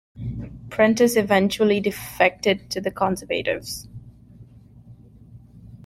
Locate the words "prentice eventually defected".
0.71-2.71